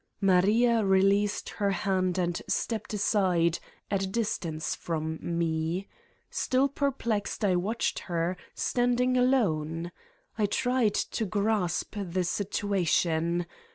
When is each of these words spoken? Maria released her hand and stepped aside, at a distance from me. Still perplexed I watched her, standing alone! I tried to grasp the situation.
Maria 0.19 0.83
released 0.83 1.49
her 1.61 1.69
hand 1.69 2.17
and 2.17 2.41
stepped 2.47 2.91
aside, 2.91 3.59
at 3.91 4.01
a 4.01 4.07
distance 4.07 4.73
from 4.73 5.19
me. 5.21 5.87
Still 6.31 6.67
perplexed 6.67 7.45
I 7.45 7.55
watched 7.55 7.99
her, 8.09 8.35
standing 8.55 9.15
alone! 9.15 9.91
I 10.39 10.47
tried 10.47 10.95
to 10.95 11.25
grasp 11.25 11.95
the 12.01 12.23
situation. 12.23 13.45